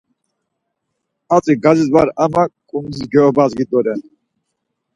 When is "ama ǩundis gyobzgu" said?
2.23-3.65